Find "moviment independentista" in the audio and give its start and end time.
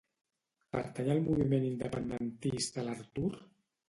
1.27-2.87